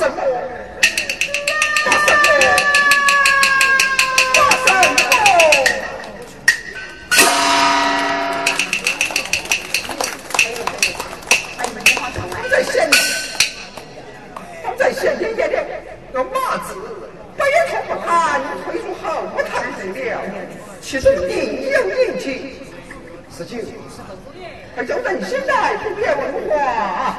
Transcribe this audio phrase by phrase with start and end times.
[0.00, 0.16] 什么
[1.84, 2.32] 大声点
[4.32, 4.98] 大声点
[7.10, 7.22] 啊
[12.48, 12.72] 在线
[15.18, 15.52] 的的演练
[16.64, 16.68] 子
[17.36, 19.04] 不约从不谈退出后
[19.42, 20.18] 堂治疗
[20.80, 21.76] 其中另有
[22.06, 22.62] 隐气
[23.30, 23.58] 十九
[24.74, 27.18] 还叫人先来不便问话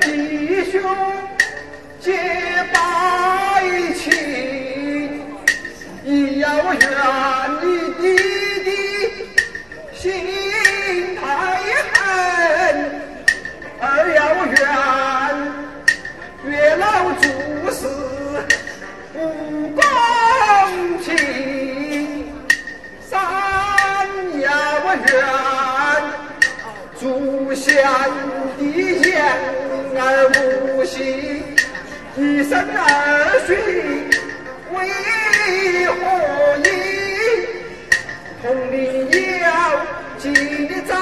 [0.00, 0.82] 弟兄
[2.00, 2.12] 结
[2.72, 3.62] 拜
[3.94, 5.20] 亲
[6.04, 6.80] 一要怨
[7.62, 7.66] 你
[8.00, 8.04] 弟
[8.64, 8.68] 弟
[9.94, 10.02] 心
[11.16, 11.24] 太
[11.92, 11.96] 狠
[13.80, 13.84] 二
[14.14, 14.56] 要怨
[16.44, 16.84] 月老
[17.14, 17.24] 做
[17.72, 17.80] 事
[19.12, 19.16] 不
[19.70, 19.82] 公
[20.98, 21.06] 平
[23.00, 23.10] 三
[24.40, 24.48] 要
[24.94, 25.04] 怨
[26.98, 27.74] 祖先
[28.58, 29.65] 的言
[29.98, 31.42] 儿无行
[32.16, 33.56] 一生儿训
[34.70, 34.88] 为
[35.86, 36.68] 何因
[38.42, 39.16] 同林鸟
[40.18, 40.32] 几
[40.86, 40.94] 招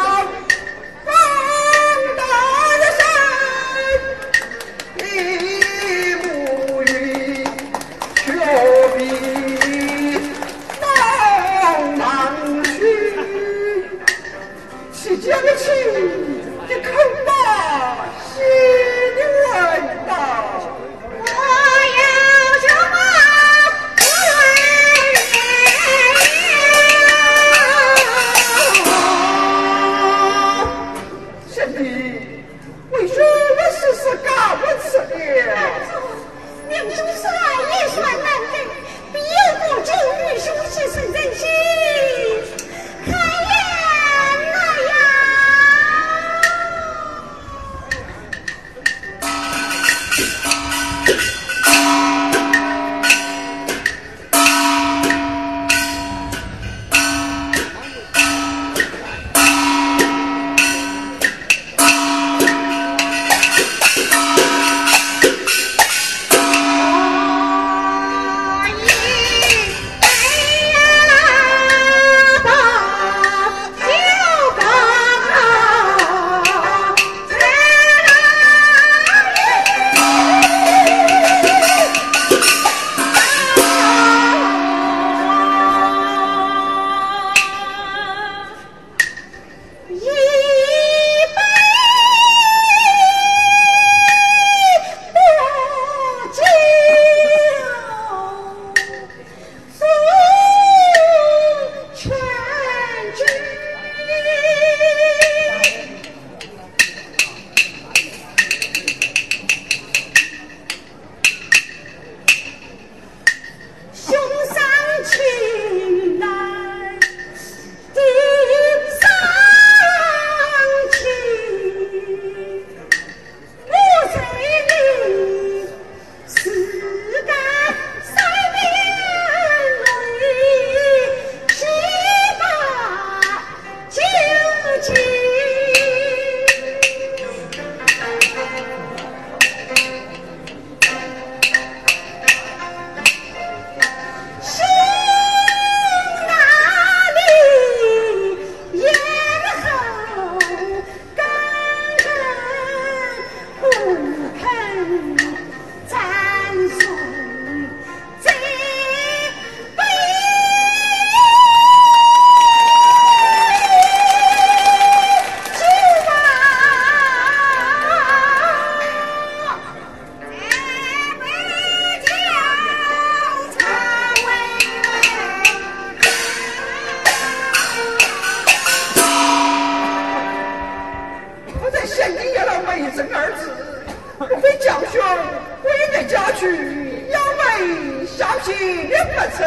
[188.45, 189.45] 心也不成。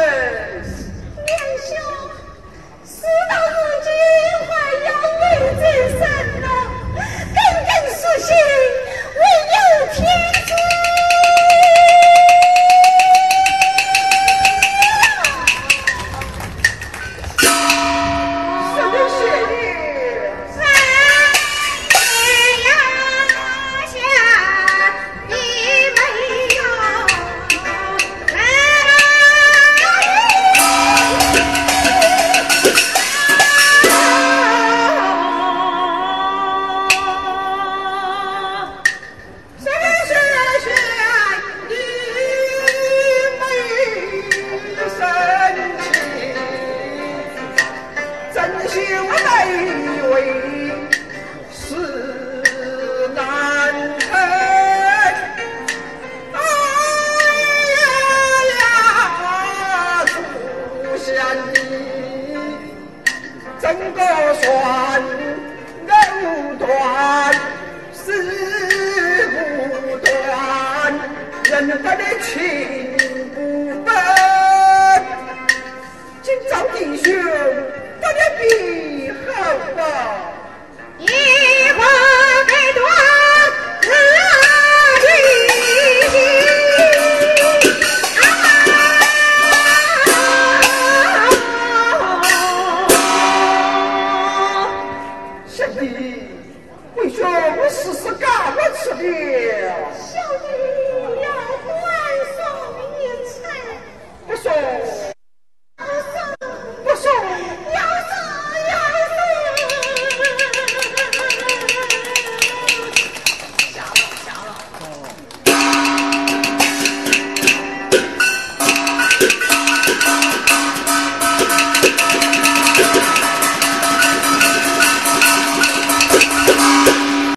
[1.24, 1.30] 娘
[1.64, 1.68] 兄，
[2.84, 2.92] 事
[3.30, 3.88] 到如今，